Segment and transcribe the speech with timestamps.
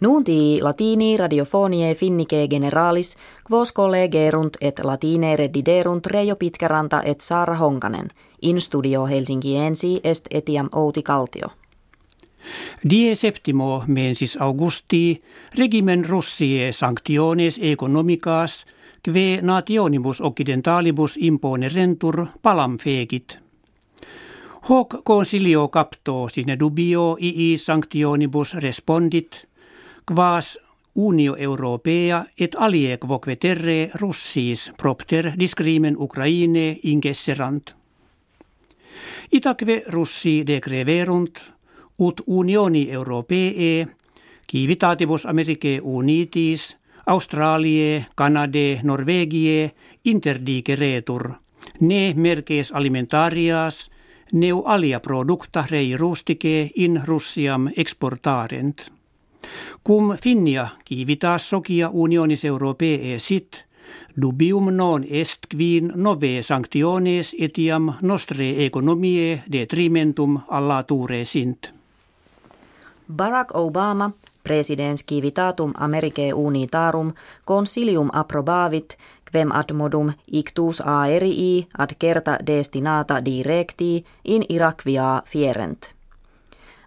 [0.00, 3.16] Nunti latini radiofonie finnike generalis,
[3.50, 8.08] quos collegerunt et latine rediderunt Reijo Pitkäranta et Saara Honkanen.
[8.42, 11.48] In studio Helsinkiensi est etiam Outi Kaltio.
[12.90, 15.22] Die septimo mensis Augusti
[15.58, 18.66] regimen Russie sanctiones economicas
[19.02, 23.38] kve nationibus occidentalibus impone rentur palam fegit.
[24.68, 29.45] Hoc consilio capto sine dubio ii sanctionibus respondit,
[30.06, 30.58] quas
[30.94, 37.74] Unio Europea et alie quoque terre Russis propter discrimen Ukraine ingesserant.
[39.30, 41.38] Itaque Russi decreverunt,
[41.98, 43.86] ut Unioni Europee,
[44.46, 51.32] civitatibus Americae unitis, Australie, Canade, Norvegie interdiceretur,
[51.80, 53.90] ne merkes alimentarias,
[54.32, 58.95] neu alia producta rei rustice in Russiam exportarent.
[59.86, 63.66] Cum Finnia kivitas sokia unionis europee sit,
[64.20, 71.72] dubium non est quin nove sanctiones etiam nostre economie detrimentum allature sint.
[73.16, 74.10] Barack Obama,
[74.42, 77.12] presidens civitatum Americae unitarum,
[77.44, 78.96] consilium approbavit,
[79.32, 85.95] quem ad modum ictus aerii ad certa destinata directi in Irakvia fierent.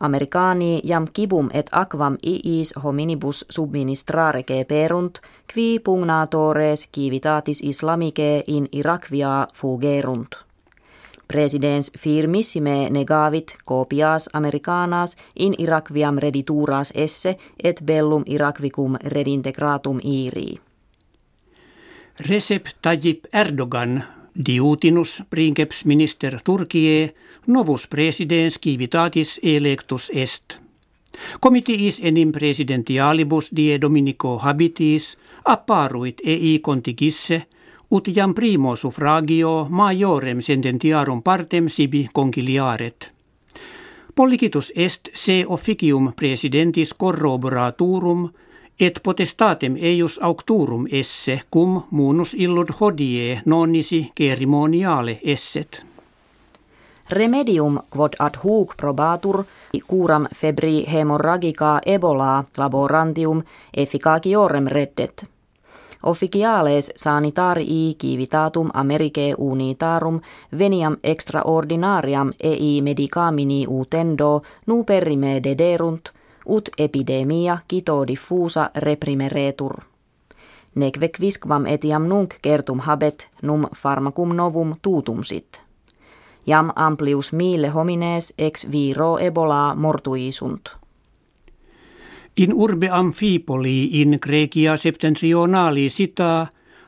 [0.00, 5.18] Americani jam kibum et aquam iis hominibus subministrare perunt,
[5.54, 10.34] qui pugnatores civitatis islamike in Irakvia fugerunt.
[11.28, 20.60] Presidens firmissime negavit copias americanas in Irakviam redituras esse et bellum Irakvicum redintegratum iri.
[22.28, 27.14] Recep Tayyip Erdogan Diutinus princeps minister Turkie
[27.46, 30.58] novus presidens civitatis electus est.
[31.40, 37.42] Comitiis enim presidentialibus die Dominico habitis apparuit ei contigisse
[37.90, 43.12] ut jam primo suffragio majorem sententiarum partem sibi conciliaret.
[44.14, 48.28] Policitus est se officium presidentis corroboraturum
[48.80, 55.84] et potestatem eius aucturum esse cum munus illud hodie nonnisi cerimoniale esset.
[57.10, 59.44] Remedium quod ad hoc probatur
[59.88, 63.42] curam febri hemorragica ebola laborantium
[63.76, 65.26] efficaciorem reddet.
[66.02, 70.20] Officiales sanitarii civitatum Americae unitarum
[70.58, 76.10] veniam extraordinariam ei medicamini utendo nu perime dederunt–
[76.46, 79.74] ut epidemia kito diffusa reprimeretur.
[80.74, 85.62] Neque quisquam etiam nunc kertum habet num pharmacum novum tutum sit.
[86.46, 90.68] Jam amplius mille homines ex viro ebola mortuisunt.
[92.36, 96.46] In urbe amphipoli in Grecia septentrionali sita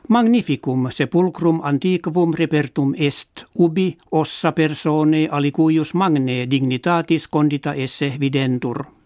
[0.09, 8.96] magnificum sepulcrum antiquum repertum est ubi ossa persone alicuius magne dignitatis condita esse videntur.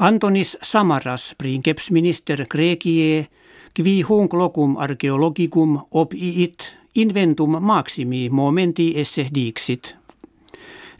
[0.00, 3.28] Antonis Samaras, princeps minister Grecie,
[3.74, 9.96] qui hunc locum archeologicum opiit inventum maximi momenti esse dixit.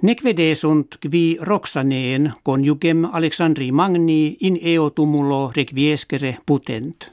[0.02, 7.12] Nequede sunt qui Roxaneen conjugem Alexandri Magni in eo tumulo requiescere putent.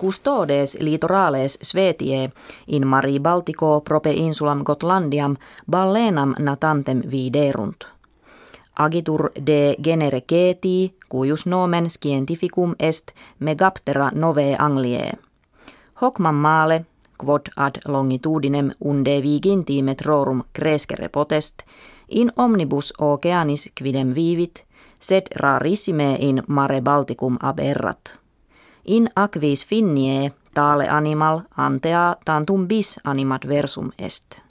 [0.00, 2.30] Custodes litorales Svetie
[2.66, 5.36] in Mari Baltico prope insulam Gotlandiam
[5.66, 7.99] ballenam natantem viderunt
[8.80, 15.12] agitur de genere geti, cuius nomen scientificum est megaptera nove Anglie.
[16.00, 16.86] Hoc male,
[17.18, 21.62] quod ad longitudinem unde viginti metrorum crescere potest,
[22.08, 24.64] in omnibus oceanis quidem vivit,
[24.98, 28.18] sed rarissime in mare Balticum aberrat.
[28.84, 34.49] In aquis finnie tale animal antea tantum bis animat versum est.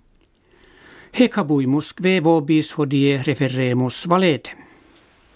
[1.18, 4.69] Habuimus kve vobis hodie referemus valete.